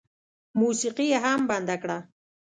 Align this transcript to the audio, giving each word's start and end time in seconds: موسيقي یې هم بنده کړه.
موسيقي 0.59 1.05
یې 1.11 1.17
هم 1.25 1.41
بنده 1.49 1.75
کړه. 1.81 1.97